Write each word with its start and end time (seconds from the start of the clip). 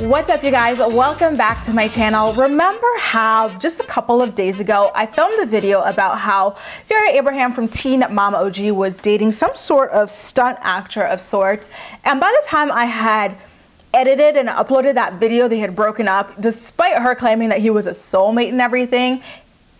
What's 0.00 0.28
up 0.28 0.44
you 0.44 0.50
guys? 0.50 0.76
Welcome 0.76 1.38
back 1.38 1.64
to 1.64 1.72
my 1.72 1.88
channel. 1.88 2.34
Remember 2.34 2.86
how 2.98 3.48
just 3.58 3.80
a 3.80 3.82
couple 3.82 4.20
of 4.20 4.34
days 4.34 4.60
ago 4.60 4.92
I 4.94 5.06
filmed 5.06 5.40
a 5.40 5.46
video 5.46 5.80
about 5.80 6.18
how 6.18 6.58
Farrah 6.86 7.14
Abraham 7.14 7.54
from 7.54 7.66
Teen 7.66 8.04
Mom 8.10 8.34
OG 8.34 8.58
was 8.72 9.00
dating 9.00 9.32
some 9.32 9.56
sort 9.56 9.90
of 9.92 10.10
stunt 10.10 10.58
actor 10.60 11.02
of 11.02 11.22
sorts 11.22 11.70
and 12.04 12.20
by 12.20 12.30
the 12.30 12.46
time 12.46 12.70
I 12.70 12.84
had 12.84 13.38
edited 13.94 14.36
and 14.36 14.50
uploaded 14.50 14.96
that 14.96 15.14
video 15.14 15.48
they 15.48 15.60
had 15.60 15.74
broken 15.74 16.08
up 16.08 16.38
despite 16.42 16.98
her 16.98 17.14
claiming 17.14 17.48
that 17.48 17.60
he 17.60 17.70
was 17.70 17.86
a 17.86 17.92
soulmate 17.92 18.50
and 18.50 18.60
everything 18.60 19.22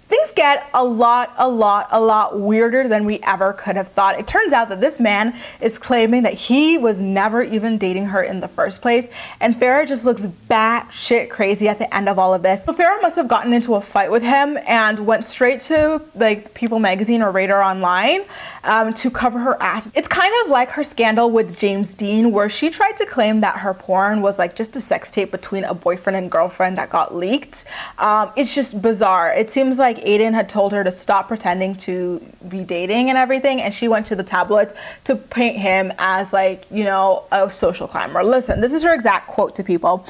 things 0.09 0.26
get 0.37 0.71
a 0.75 0.85
lot, 0.85 1.35
a 1.39 1.49
lot, 1.49 1.89
a 1.91 2.01
lot 2.01 2.39
weirder 2.39 2.87
than 2.87 3.05
we 3.05 3.19
ever 3.21 3.55
could 3.55 3.75
have 3.75 3.89
thought. 3.89 4.19
It 4.21 4.27
turns 4.27 4.53
out 4.53 4.69
that 4.69 4.81
this 4.81 5.01
man 5.01 5.35
is 5.61 5.79
claiming 5.79 6.23
that 6.23 6.35
he 6.35 6.79
was 6.79 7.01
never 7.01 7.43
even 7.43 7.79
dating 7.79 8.07
her 8.07 8.23
in 8.23 8.39
the 8.41 8.49
first 8.49 8.83
place, 8.83 9.09
and 9.41 9.57
Farrah 9.57 9.89
just 9.89 10.05
looks 10.05 10.23
batshit 10.49 11.31
crazy 11.31 11.69
at 11.69 11.79
the 11.79 11.93
end 11.93 12.09
of 12.09 12.19
all 12.19 12.35
of 12.35 12.43
this. 12.43 12.65
So 12.65 12.73
Farrah 12.73 13.03
must 13.03 13.17
have 13.17 13.27
gotten 13.27 13.53
into 13.53 13.75
a 13.75 13.81
fight 13.81 14.11
with 14.11 14.23
him 14.23 14.59
and 14.67 15.01
went 15.01 15.27
straight 15.27 15.61
to 15.61 16.01
like 16.15 16.55
People 16.55 16.79
Magazine 16.79 17.23
or 17.23 17.31
Radar 17.31 17.63
Online 17.63 18.25
um, 18.65 18.93
to 18.95 19.11
cover 19.11 19.39
her 19.39 19.61
ass. 19.63 19.91
It's 19.95 20.09
kind 20.09 20.33
of 20.45 20.51
like 20.51 20.71
her 20.71 20.85
scandal 20.85 21.31
with 21.31 21.59
James 21.59 21.95
Deen, 21.95 22.33
where 22.33 22.49
she 22.49 22.69
tried 22.69 22.97
to 22.99 23.07
claim 23.07 23.41
that 23.41 23.57
her 23.59 23.73
porn 23.73 24.21
was 24.21 24.39
like 24.39 24.55
just 24.55 24.77
a 24.77 24.81
sex 24.81 25.11
tape 25.11 25.31
between 25.31 25.65
a 25.65 25.73
boyfriend 25.75 26.17
and 26.17 26.31
girlfriend 26.31 26.77
that 26.79 26.91
got 26.91 27.15
leaked. 27.15 27.65
Um, 27.99 28.31
it's 28.37 28.55
just 28.55 28.83
bizarre. 28.83 29.33
It 29.33 29.51
seems 29.51 29.79
like 29.79 29.99
Aiden 29.99 30.26
had 30.35 30.49
told 30.49 30.73
her 30.73 30.85
to 30.85 30.91
stop 30.91 31.29
pretending 31.29 31.75
to 31.77 32.21
be 32.49 32.65
dating 32.65 33.09
and 33.09 33.19
everything, 33.19 33.61
and 33.61 33.73
she 33.73 33.89
went 33.89 34.07
to 34.07 34.17
the 34.17 34.23
tabloids 34.23 34.75
to 35.05 35.17
paint 35.17 35.57
him 35.57 35.93
as 35.99 36.33
like, 36.33 36.65
you 36.71 36.85
know, 36.85 37.25
a 37.33 37.51
social 37.51 37.87
climber. 37.87 38.23
Listen, 38.23 38.61
this 38.61 38.73
is 38.73 38.83
her 38.83 38.95
exact 38.95 39.29
quote 39.29 39.55
to 39.57 39.63
people. 39.63 40.07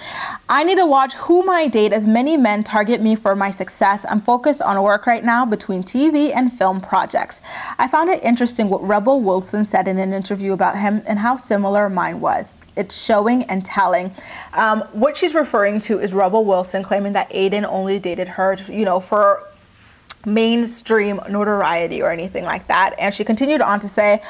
I 0.48 0.64
need 0.64 0.78
to 0.78 0.86
watch 0.86 1.14
whom 1.14 1.50
I 1.50 1.68
date 1.68 1.92
as 1.92 2.06
many 2.06 2.36
men 2.36 2.64
target 2.64 3.00
me 3.00 3.14
for 3.16 3.34
my 3.34 3.50
success. 3.50 4.04
I'm 4.08 4.20
focused 4.20 4.62
on 4.62 4.80
work 4.82 5.06
right 5.06 5.24
now 5.24 5.44
between 5.44 5.82
TV 5.82 6.34
and 6.34 6.52
film 6.52 6.80
projects. 6.80 7.40
I 7.78 7.88
found 7.88 8.10
it 8.10 8.22
interesting 8.22 8.68
what 8.68 8.82
Rebel 8.82 9.20
Wilson 9.20 9.64
said 9.64 9.88
in 9.88 9.98
an 9.98 10.12
interview 10.12 10.52
about 10.52 10.78
him 10.78 11.02
and 11.06 11.18
how 11.18 11.36
similar 11.36 11.88
mine 11.88 12.20
was. 12.20 12.54
It's 12.76 13.02
showing 13.02 13.44
and 13.44 13.64
telling. 13.64 14.12
Um, 14.52 14.82
what 14.92 15.16
she's 15.16 15.34
referring 15.34 15.80
to 15.80 15.98
is 15.98 16.12
Rebel 16.12 16.44
Wilson 16.44 16.82
claiming 16.82 17.14
that 17.14 17.30
Aiden 17.30 17.64
only 17.64 17.98
dated 17.98 18.28
her, 18.28 18.58
you 18.68 18.84
know, 18.84 19.00
for 19.00 19.42
mainstream 20.26 21.20
notoriety 21.30 22.02
or 22.02 22.10
anything 22.10 22.44
like 22.44 22.66
that. 22.66 22.94
And 22.98 23.14
she 23.14 23.24
continued 23.24 23.60
on 23.60 23.80
to 23.80 23.88
say, 23.88 24.20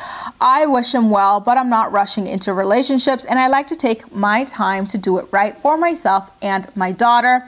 I 0.41 0.66
wish 0.66 0.94
him 0.94 1.11
well, 1.11 1.41
but 1.41 1.56
I'm 1.56 1.70
not 1.70 1.91
rushing 1.91 2.27
into 2.27 2.53
relationships 2.53 3.25
and 3.25 3.38
I 3.38 3.48
like 3.48 3.66
to 3.69 3.77
take 3.77 4.12
my 4.14 4.44
time 4.44 4.86
to 4.88 4.98
do 4.98 5.19
it 5.19 5.27
right 5.33 5.56
for 5.56 5.77
myself 5.77 6.30
and 6.42 6.69
my 6.77 6.92
daughter 6.92 7.42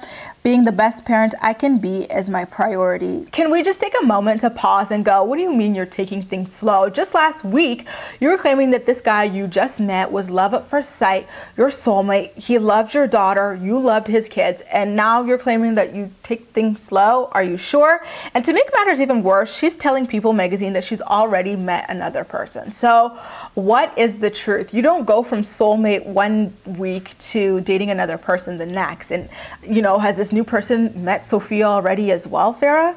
being 0.48 0.64
the 0.64 0.72
best 0.72 1.04
parent 1.04 1.34
I 1.42 1.52
can 1.52 1.76
be 1.76 2.04
is 2.04 2.30
my 2.30 2.46
priority. 2.46 3.26
Can 3.32 3.50
we 3.50 3.62
just 3.62 3.82
take 3.82 3.92
a 4.00 4.06
moment 4.06 4.40
to 4.40 4.48
pause 4.48 4.90
and 4.90 5.04
go, 5.04 5.22
what 5.22 5.36
do 5.36 5.42
you 5.42 5.52
mean 5.52 5.74
you're 5.74 5.84
taking 5.84 6.22
things 6.22 6.50
slow? 6.50 6.88
Just 6.88 7.12
last 7.12 7.44
week, 7.44 7.86
you 8.18 8.30
were 8.30 8.38
claiming 8.38 8.70
that 8.70 8.86
this 8.86 9.02
guy 9.02 9.24
you 9.24 9.46
just 9.46 9.78
met 9.78 10.10
was 10.10 10.30
love 10.30 10.54
at 10.54 10.64
first 10.64 10.92
sight, 10.96 11.28
your 11.58 11.68
soulmate, 11.68 12.32
he 12.34 12.58
loved 12.58 12.94
your 12.94 13.06
daughter, 13.06 13.58
you 13.60 13.78
loved 13.78 14.06
his 14.06 14.26
kids, 14.26 14.62
and 14.72 14.96
now 14.96 15.22
you're 15.22 15.36
claiming 15.36 15.74
that 15.74 15.94
you 15.94 16.10
take 16.22 16.46
things 16.46 16.82
slow. 16.82 17.28
Are 17.32 17.42
you 17.42 17.58
sure? 17.58 18.02
And 18.32 18.42
to 18.46 18.54
make 18.54 18.72
matters 18.72 19.02
even 19.02 19.22
worse, 19.22 19.54
she's 19.54 19.76
telling 19.76 20.06
People 20.06 20.32
magazine 20.32 20.72
that 20.72 20.84
she's 20.84 21.02
already 21.02 21.56
met 21.56 21.90
another 21.90 22.24
person. 22.24 22.72
So, 22.72 23.18
what 23.52 23.92
is 23.98 24.18
the 24.18 24.30
truth? 24.30 24.72
You 24.72 24.80
don't 24.80 25.04
go 25.04 25.22
from 25.22 25.42
soulmate 25.42 26.06
one 26.06 26.54
week 26.64 27.18
to 27.32 27.60
dating 27.60 27.90
another 27.90 28.16
person 28.16 28.56
the 28.56 28.64
next. 28.64 29.10
And, 29.10 29.28
you 29.62 29.82
know, 29.82 29.98
has 29.98 30.16
this 30.16 30.32
new 30.38 30.44
person 30.44 30.92
met 31.04 31.26
Sophia 31.26 31.66
already 31.66 32.12
as 32.12 32.24
well, 32.28 32.54
Farrah? 32.54 32.94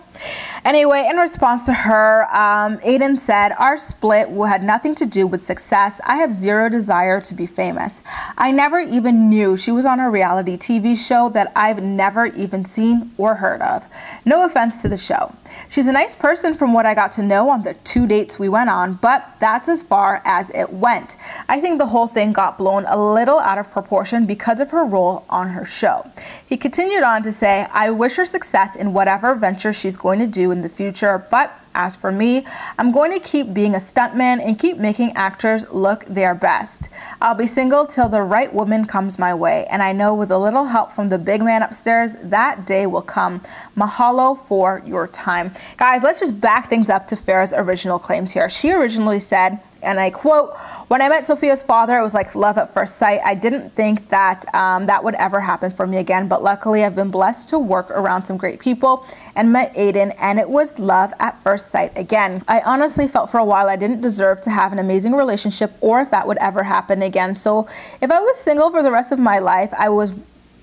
Anyway, 0.64 1.08
in 1.09 1.18
response 1.18 1.66
to 1.66 1.74
her, 1.74 2.24
um, 2.25 2.78
Aiden 2.80 3.18
said, 3.18 3.52
Our 3.58 3.78
split 3.78 4.30
had 4.30 4.63
nothing 4.63 4.94
to 4.96 5.08
do 5.08 5.25
with 5.25 5.41
success. 5.41 6.00
I 6.06 6.18
have 6.18 6.31
zero 6.31 6.69
desire 6.69 7.19
to 7.22 7.34
be 7.34 7.47
famous. 7.47 8.03
I 8.38 8.52
never 8.52 8.80
even 8.80 9.28
knew 9.28 9.58
she 9.58 9.72
was 9.72 9.88
on 9.88 10.00
a 10.00 10.09
reality 10.09 10.58
TV 10.58 10.96
show 10.96 11.30
that 11.30 11.52
I've 11.56 11.81
never 11.81 12.28
even 12.28 12.63
seen 12.63 13.12
or 13.18 13.36
heard 13.36 13.62
of. 13.62 13.88
No 14.24 14.46
offense 14.46 14.84
to 14.84 14.90
the 14.90 14.97
show. 14.97 15.34
She's 15.69 15.88
a 15.88 15.91
nice 15.91 16.16
person 16.16 16.53
from 16.53 16.74
what 16.74 16.86
I 16.86 16.94
got 16.94 17.12
to 17.13 17.24
know 17.24 17.50
on 17.50 17.63
the 17.63 17.74
two 17.74 18.06
dates 18.06 18.38
we 18.38 18.47
went 18.47 18.69
on, 18.69 18.96
but 18.96 19.36
that's 19.40 19.68
as 19.68 19.81
far 19.81 20.22
as 20.25 20.52
it 20.52 20.72
went. 20.72 21.18
I 21.50 21.59
think 21.59 21.80
the 21.80 21.88
whole 21.88 22.07
thing 22.07 22.34
got 22.34 22.57
blown 22.59 22.86
a 22.88 23.13
little 23.13 23.40
out 23.40 23.57
of 23.57 23.72
proportion 23.72 24.28
because 24.28 24.59
of 24.59 24.69
her 24.72 24.86
role 24.86 25.25
on 25.30 25.50
her 25.50 25.66
show. 25.66 26.09
He 26.46 26.56
continued 26.56 27.03
on 27.03 27.24
to 27.24 27.31
say, 27.31 27.68
I 27.72 27.90
wish 27.90 28.16
her 28.18 28.25
success 28.25 28.75
in 28.75 28.94
whatever 28.94 29.34
venture 29.34 29.74
she's 29.74 29.97
going 29.97 30.19
to 30.19 30.28
do 30.28 30.50
in 30.51 30.62
the 30.62 30.69
future, 30.69 31.25
but 31.29 31.61
as 31.74 31.96
for 31.96 32.12
me, 32.12 32.46
I'm 32.78 32.92
going 32.92 33.12
to 33.12 33.20
keep 33.20 33.54
being 33.54 33.76
a 33.76 33.80
stuntman 33.80 34.46
and 34.46 34.58
keep 34.58 34.78
making 34.78 35.12
actors 35.14 35.70
look 35.72 36.06
their 36.06 36.36
best. 36.36 36.90
I'll 37.22 37.36
be 37.36 37.46
single 37.46 37.86
till 37.86 38.09
the 38.09 38.22
right 38.22 38.54
woman 38.54 38.86
comes 38.86 39.20
my 39.20 39.34
way, 39.34 39.66
and 39.72 39.81
I 39.81 39.92
know 39.92 40.14
with 40.14 40.31
a 40.31 40.38
little 40.38 40.66
help 40.66 40.92
from 40.92 41.10
the 41.10 41.18
big 41.18 41.42
man 41.42 41.64
upstairs, 41.64 42.14
that 42.24 42.66
day 42.66 42.86
will 42.86 43.02
come. 43.02 43.42
Mahalo 43.78 44.38
for 44.38 44.81
your 44.86 45.08
time. 45.08 45.52
Guys, 45.78 46.04
let's 46.04 46.20
just 46.20 46.40
back 46.40 46.70
things 46.70 46.90
up 46.90 47.08
to 47.08 47.16
Farrah's 47.16 47.54
original 47.54 48.00
claims 48.00 48.31
here. 48.31 48.50
She 48.50 48.72
originally 48.72 49.20
said, 49.20 49.60
and 49.84 50.00
I 50.00 50.12
quote, 50.12 50.56
when 50.90 51.02
I 51.02 51.10
met 51.10 51.26
Sophia's 51.26 51.64
father, 51.64 51.98
it 51.98 52.02
was 52.02 52.14
like 52.14 52.36
love 52.36 52.58
at 52.58 52.72
first 52.72 52.98
sight. 52.98 53.20
I 53.26 53.34
didn't 53.34 53.72
think 53.72 54.10
that 54.10 54.46
um, 54.54 54.86
that 54.86 55.04
would 55.04 55.16
ever 55.16 55.40
happen 55.40 55.72
for 55.72 55.88
me 55.88 55.98
again, 55.98 56.28
but 56.28 56.44
luckily 56.44 56.84
I've 56.84 56.96
been 56.96 57.10
blessed 57.10 57.50
to 57.50 57.60
work 57.60 57.90
around 57.90 58.26
some 58.26 58.38
great 58.38 58.60
people 58.60 59.06
and 59.36 59.52
met 59.52 59.74
Aiden, 59.76 60.16
and 60.20 60.40
it 60.40 60.50
was 60.50 60.78
love 60.78 61.14
at 61.20 61.42
first 61.42 61.61
sight 61.66 61.98
again. 61.98 62.44
I 62.48 62.62
honestly 62.62 63.08
felt 63.08 63.30
for 63.30 63.40
a 63.40 63.46
while 63.46 63.68
I 63.68 63.76
didn't 63.76 64.02
deserve 64.02 64.42
to 64.42 64.50
have 64.50 64.72
an 64.72 64.80
amazing 64.80 65.14
relationship 65.14 65.72
or 65.82 66.02
if 66.02 66.12
that 66.12 66.28
would 66.28 66.38
ever 66.38 66.64
happen 66.64 67.02
again. 67.02 67.36
So 67.36 67.68
if 68.02 68.12
I 68.12 68.20
was 68.20 68.38
single 68.38 68.72
for 68.72 68.84
the 68.84 68.92
rest 68.92 69.12
of 69.12 69.20
my 69.20 69.40
life, 69.40 69.74
I 69.78 69.90
was 69.90 70.14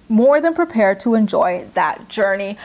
more 0.08 0.40
than 0.40 0.54
prepared 0.54 1.00
to 1.00 1.14
enjoy 1.14 1.66
that 1.74 2.08
journey. 2.08 2.56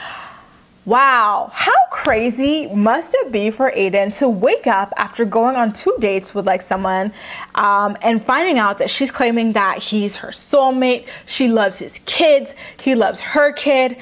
Wow, 0.85 1.49
how 1.53 1.71
crazy 1.91 2.67
must 2.67 3.13
it 3.13 3.31
be 3.31 3.51
for 3.51 3.71
Aiden 3.71 4.15
to 4.17 4.27
wake 4.27 4.67
up 4.67 4.91
after 4.97 5.23
going 5.23 5.55
on 5.55 5.71
two 5.71 5.95
dates 5.99 6.35
with 6.35 6.45
like 6.45 6.61
someone 6.61 7.13
um, 7.55 7.97
and 8.01 8.21
finding 8.21 8.59
out 8.59 8.79
that 8.79 8.89
she's 8.89 9.09
claiming 9.09 9.53
that 9.53 9.77
he's 9.77 10.17
her 10.17 10.27
soulmate, 10.27 11.07
she 11.25 11.47
loves 11.47 11.79
his 11.79 11.99
kids, 12.05 12.53
he 12.81 12.95
loves 12.95 13.21
her 13.21 13.53
kid. 13.53 13.95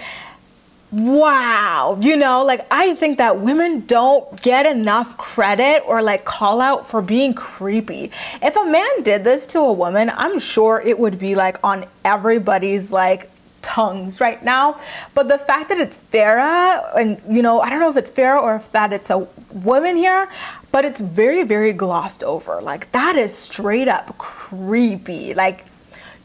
Wow, 0.92 1.98
you 2.02 2.18
know, 2.18 2.44
like 2.44 2.68
I 2.70 2.96
think 2.96 3.18
that 3.20 3.40
women 3.40 3.86
don't 3.86 4.42
get 4.42 4.66
enough 4.66 5.16
credit 5.16 5.84
or 5.88 6.02
like 6.02 6.26
call 6.26 6.60
out 6.60 6.86
for 6.86 7.02
being 7.02 7.34
creepy. 7.34 8.12
If 8.42 8.58
a 8.58 8.66
man 8.66 9.02
did 9.02 9.24
this 9.24 9.46
to 9.48 9.60
a 9.60 9.72
woman, 9.72 10.12
I'm 10.14 10.38
sure 10.38 10.82
it 10.86 11.00
would 11.00 11.18
be 11.18 11.34
like 11.34 11.64
on 11.64 11.86
everybody's 12.04 12.92
like 12.92 13.32
tongues 13.62 14.20
right 14.20 14.44
now. 14.44 14.82
But 15.14 15.30
the 15.30 15.38
fact 15.38 15.70
that 15.70 15.80
it's 15.80 15.98
Farrah, 15.98 16.94
and 16.98 17.22
you 17.26 17.42
know, 17.42 17.62
I 17.62 17.70
don't 17.70 17.80
know 17.80 17.90
if 17.90 17.96
it's 17.96 18.12
Farrah 18.12 18.42
or 18.42 18.58
if 18.58 18.70
that 18.74 18.92
it's 18.92 19.10
a 19.10 19.26
woman 19.54 19.96
here, 19.96 20.28
but 20.74 20.84
it's 20.84 21.00
very, 21.00 21.44
very 21.44 21.72
glossed 21.72 22.22
over. 22.22 22.62
Like 22.62 22.92
that 22.92 23.16
is 23.16 23.34
straight 23.34 23.88
up 23.88 24.18
creepy. 24.18 25.34
Like 25.36 25.64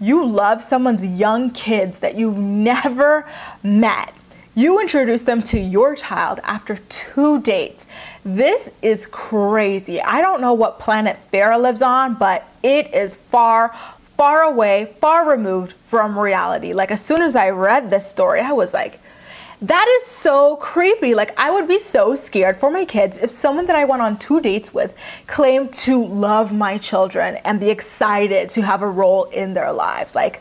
you 0.01 0.27
love 0.27 0.61
someone's 0.61 1.05
young 1.05 1.51
kids 1.53 1.99
that 1.99 2.17
you've 2.17 2.37
never 2.37 3.25
met. 3.63 4.13
You 4.59 4.81
introduce 4.81 5.21
them 5.21 5.43
to 5.43 5.61
your 5.61 5.95
child 5.95 6.41
after 6.43 6.77
two 6.89 7.43
dates. 7.43 7.87
This 8.25 8.71
is 8.81 9.05
crazy. 9.05 10.01
I 10.01 10.23
don't 10.23 10.41
know 10.41 10.55
what 10.55 10.79
planet 10.79 11.19
Farrah 11.31 11.61
lives 11.61 11.83
on, 11.83 12.15
but 12.15 12.49
it 12.63 12.95
is 12.95 13.17
far, 13.17 13.77
far 14.17 14.45
away, 14.45 14.95
far 14.99 15.31
removed 15.31 15.75
from 15.85 16.19
reality. 16.19 16.73
Like 16.73 16.91
as 16.91 17.05
soon 17.05 17.21
as 17.21 17.37
I 17.37 17.51
read 17.51 17.91
this 17.91 18.09
story, 18.09 18.41
I 18.41 18.53
was 18.53 18.73
like, 18.73 18.99
that 19.61 20.01
is 20.01 20.07
so 20.07 20.57
creepy. 20.57 21.15
Like 21.15 21.39
I 21.39 21.51
would 21.51 21.69
be 21.69 21.79
so 21.79 22.15
scared 22.15 22.57
for 22.57 22.71
my 22.71 22.87
kids 22.87 23.19
if 23.19 23.31
someone 23.31 23.67
that 23.67 23.77
I 23.77 23.85
went 23.85 24.01
on 24.01 24.17
two 24.17 24.41
dates 24.41 24.73
with 24.73 24.97
claimed 25.27 25.75
to 25.85 26.03
love 26.03 26.55
my 26.55 26.79
children 26.79 27.37
and 27.45 27.61
be 27.61 27.69
excited 27.69 28.49
to 28.51 28.63
have 28.63 28.81
a 28.81 28.89
role 28.89 29.25
in 29.25 29.53
their 29.53 29.71
lives. 29.71 30.15
Like, 30.15 30.41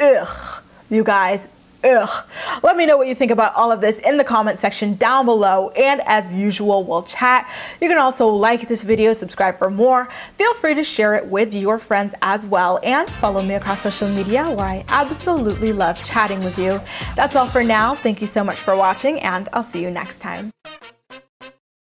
ugh, 0.00 0.62
you 0.90 1.04
guys, 1.04 1.46
Ugh. 1.84 2.24
Let 2.62 2.76
me 2.76 2.86
know 2.86 2.96
what 2.96 3.08
you 3.08 3.14
think 3.14 3.30
about 3.30 3.54
all 3.54 3.72
of 3.72 3.80
this 3.80 3.98
in 4.00 4.16
the 4.16 4.24
comment 4.24 4.58
section 4.58 4.94
down 4.94 5.26
below. 5.26 5.70
And 5.70 6.00
as 6.02 6.32
usual, 6.32 6.84
we'll 6.84 7.02
chat. 7.02 7.50
You 7.80 7.88
can 7.88 7.98
also 7.98 8.28
like 8.28 8.68
this 8.68 8.82
video, 8.82 9.12
subscribe 9.12 9.58
for 9.58 9.70
more. 9.70 10.08
Feel 10.38 10.54
free 10.54 10.74
to 10.74 10.84
share 10.84 11.14
it 11.14 11.26
with 11.26 11.52
your 11.52 11.78
friends 11.78 12.14
as 12.22 12.46
well. 12.46 12.78
And 12.82 13.08
follow 13.10 13.42
me 13.42 13.54
across 13.54 13.80
social 13.80 14.08
media 14.08 14.48
where 14.50 14.66
I 14.66 14.84
absolutely 14.88 15.72
love 15.72 16.02
chatting 16.04 16.42
with 16.44 16.58
you. 16.58 16.78
That's 17.16 17.34
all 17.36 17.46
for 17.46 17.64
now. 17.64 17.94
Thank 17.94 18.20
you 18.20 18.26
so 18.26 18.44
much 18.44 18.58
for 18.58 18.76
watching 18.76 19.20
and 19.20 19.48
I'll 19.52 19.64
see 19.64 19.82
you 19.82 19.90
next 19.90 20.20
time. 20.20 20.52